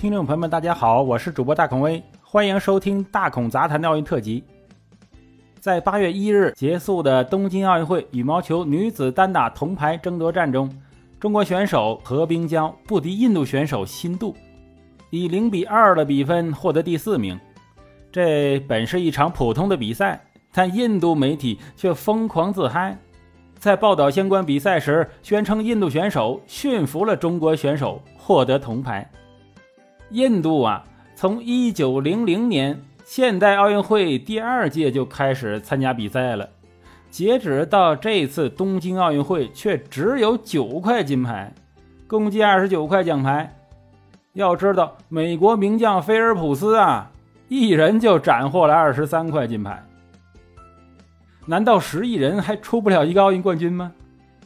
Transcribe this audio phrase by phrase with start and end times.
[0.00, 4.42] 听众朋友们，大家好，我是主播大孔威，欢迎收听大孔杂谈的奥运特辑。
[5.58, 10.72] 在八月一日结束的东京奥运会羽毛球女子单打铜牌争夺战中，
[11.20, 14.34] 中国选手何冰娇不敌印度选手辛杜，
[15.10, 17.38] 以零比二的比分获得第四名。
[18.10, 20.18] 这本是一场普通的比赛，
[20.50, 22.96] 但印度媒体却疯狂自嗨，
[23.58, 29.06] 在报道相关比赛时宣称印度选手驯服了中国选手，获得铜牌。
[30.10, 30.84] 印度啊，
[31.14, 36.48] 从一九零零年现代奥运会第二届就开始参加比赛了，
[37.10, 41.52] 截止到这次东京奥运会却只有九块金牌，
[42.06, 43.56] 共计二十九块奖牌。
[44.32, 47.10] 要知道，美国名将菲尔普斯啊，
[47.48, 49.84] 一人就斩获了二十三块金牌。
[51.46, 53.92] 难道十亿人还出不了一个奥运冠军吗？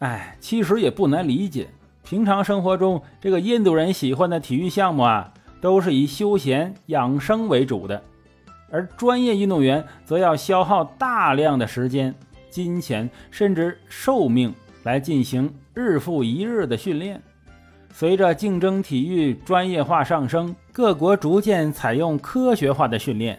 [0.00, 1.68] 哎，其实也不难理解，
[2.04, 5.32] 平常生活中这个印度人喜欢的体育项目啊。
[5.60, 8.02] 都是以休闲养生为主的，
[8.70, 12.14] 而专业运动员则要消耗大量的时间、
[12.50, 17.20] 金钱，甚至寿命来进行日复一日的训练。
[17.92, 23.38] 随着竞争体育专业化上升，各国逐渐采用科学化的训练，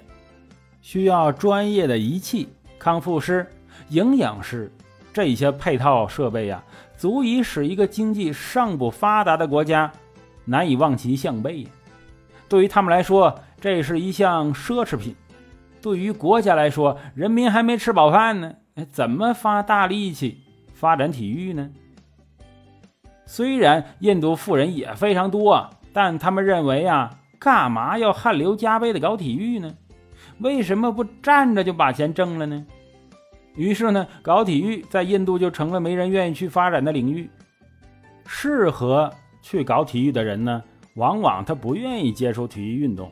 [0.82, 3.48] 需要专业的仪器、康复师、
[3.90, 4.70] 营养师
[5.14, 6.62] 这些配套设备呀，
[6.98, 9.90] 足以使一个经济尚不发达的国家
[10.44, 11.66] 难以望其项背。
[12.50, 15.14] 对于他们来说，这是一项奢侈品；
[15.82, 18.56] 对于国家来说，人民还没吃饱饭呢，
[18.92, 20.42] 怎么发大力气
[20.74, 21.70] 发展体育呢？
[23.26, 29.72] 虽然印度富人也非常多，但他们认为啊，干嘛要汗流浃背的搞体育呢？
[30.40, 32.66] 为什么不站着就把钱挣了呢？
[33.56, 37.30] 于是呢，搞体育在印度就成了没人愿意去发展的领域。
[38.26, 39.12] 适合
[39.42, 40.64] 去搞体育的人呢？
[40.96, 43.12] 往往他不愿意接受体育运动，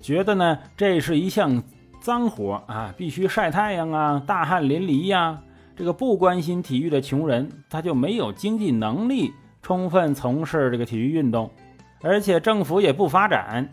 [0.00, 1.62] 觉得呢这是一项
[2.00, 5.40] 脏活啊，必须晒太阳啊，大汗淋漓呀。
[5.76, 11.48] 这个不关心体育的穷人，他就没有经济能力充分从事这个体育运动，
[12.00, 13.68] 而且政府也不发展，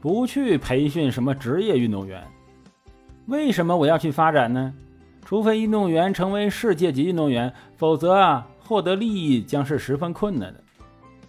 [0.00, 2.22] 不去培训什么职业运动员。
[3.26, 4.72] 为什么我要去发展呢？
[5.24, 10.62] 除非运动员成为世界级运动员，否则啊，获得利益将是十分困难的。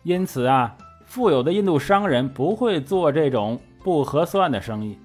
[0.04, 0.76] 因此啊。
[1.12, 4.98] 富有的印度商人不会做这种不合算的生意。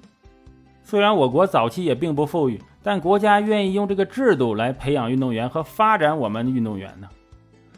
[0.84, 7.08] 虽然我国早期也并不富裕，但国家愿意用这个制度来培养运动员和发展我们运动员呢。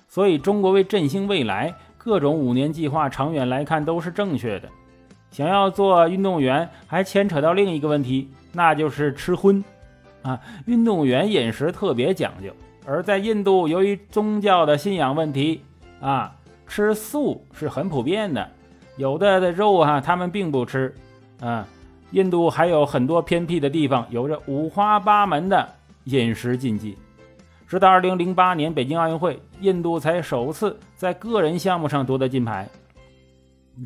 [0.09, 4.69] 所以，中国为振兴未来，各种五年计划长远来看都是正确的。
[5.31, 9.65] 想要做运动员，还牵扯到另一个问题，那就是吃荤
[10.21, 10.39] 啊。
[10.67, 12.53] 运动员饮食特别讲究，
[12.85, 15.63] 而在印度，由于宗教的信仰问题
[16.03, 16.35] 啊。
[16.69, 18.49] 吃素是很普遍的，
[18.97, 20.95] 有的的肉啊，他们并不吃。
[21.41, 21.67] 啊，
[22.11, 25.69] 印度还有很多偏僻的地方，有着五花八门的
[26.05, 26.97] 饮食禁忌。
[27.67, 32.69] 直到2008年北京奥运会，印度才首次在个人项目上夺得金牌。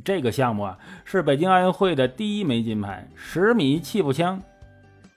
[0.04, 4.41] 这个项目啊，是北京奥运会的第一枚金牌——十米气步枪。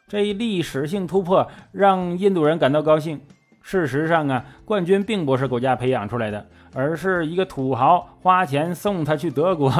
[0.07, 3.21] 这一历史性突破让印度人感到高兴。
[3.67, 9.73] 事实上啊，冠军并不是国家培养出来的，而是一个土豪花钱送他去德国，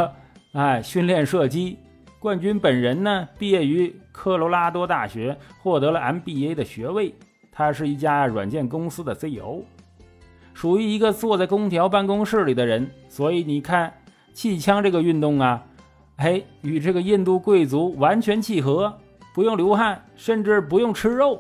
[0.54, 1.78] 哎，训练射击。
[2.18, 7.14] 冠军本人呢，毕业于科罗拉多大学，获得了 MBA 的学位。
[7.52, 9.62] 他是一家软件公司的 CEO，
[10.56, 12.90] 属于一个坐在空调办公室里的人。
[13.08, 13.94] 所以你看，
[14.34, 15.64] 气枪这个运动啊，
[16.16, 18.98] 哎，与这个印度贵族完全契合，
[19.36, 21.40] 不用流汗，甚至不用吃肉。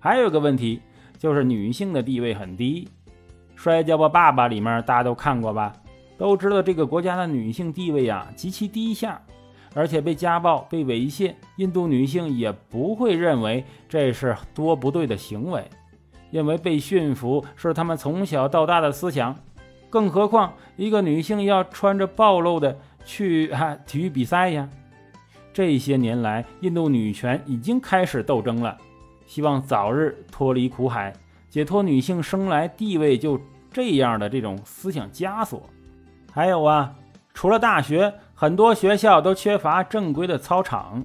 [0.00, 0.82] 还有个问题。
[1.20, 2.88] 就是女性的地位很低，
[3.54, 5.70] 《摔跤吧，爸爸》里面大家都看过吧？
[6.16, 9.20] 都知道这个国家的女性地位啊极其低下，
[9.74, 15.62] 而且被家暴、被猥亵，印度女性也不会认为这是多不对的行为，
[16.30, 19.36] 因为被驯服是他们从小到大的思想。
[19.90, 24.66] 更何况一个女性要穿着暴露的去哈体育比赛呀？
[25.52, 28.78] 这些年来，印度女权已经开始斗争了。
[29.30, 31.12] 希望早日脱离苦海，
[31.48, 33.40] 解脱女性生来地位就
[33.70, 35.62] 这样的这种思想枷锁。
[36.32, 36.92] 还有啊，
[37.32, 41.04] 除了大学，很多学校都缺乏正规的操场，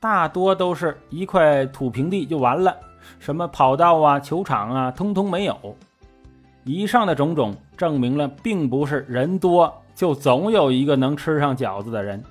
[0.00, 2.74] 大多都是一块土平地就完了，
[3.18, 5.76] 什么跑道啊、球场啊，通通没有。
[6.64, 12.24] 以上的种种证明了，并不是人多就总有一个能吃上饺子的人。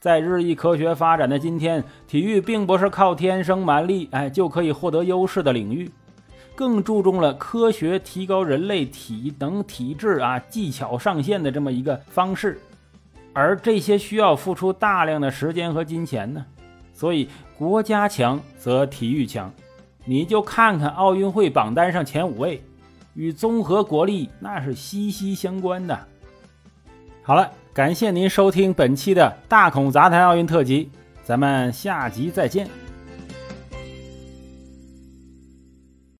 [0.00, 5.90] 在日益科学发展的今天，体育并不是靠天生蛮力哎就可以获得优势的领域，
[6.54, 12.60] 更注重了科学提高人类体能、体质啊技巧上限的这么一个方式。
[13.32, 16.44] 而这些需要付出大量的时间和金钱呢。
[16.92, 19.52] 所以，国家强则体育强。
[20.04, 22.62] 你就看看奥运会榜单上前五位，
[23.14, 25.98] 与综合国力那是息息相关的。
[27.22, 30.90] 好了，感谢您收听本期的大孔杂谈奥运特辑，
[31.22, 32.68] 咱们下集再见。